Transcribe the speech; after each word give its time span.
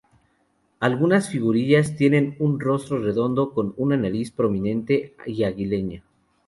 Algunas 0.79 1.29
figurillas 1.29 1.95
tienen 1.95 2.35
un 2.39 2.59
rostro 2.59 2.97
redondo 2.97 3.53
con 3.53 3.75
una 3.77 3.95
nariz 3.97 4.31
prominente 4.31 5.15
y 5.27 5.43
aguileña. 5.43 6.03